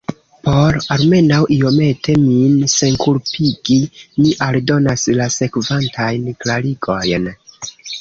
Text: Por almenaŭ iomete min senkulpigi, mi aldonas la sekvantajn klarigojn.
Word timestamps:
Por 0.45 0.77
almenaŭ 0.95 1.41
iomete 1.55 2.15
min 2.23 2.57
senkulpigi, 2.77 3.79
mi 4.25 4.35
aldonas 4.49 5.07
la 5.23 5.31
sekvantajn 5.39 6.29
klarigojn. 6.45 7.35